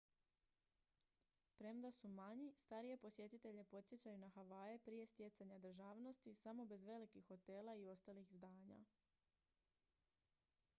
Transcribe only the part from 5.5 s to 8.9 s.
državnosti samo bez velikih hotela i ostalih zdanja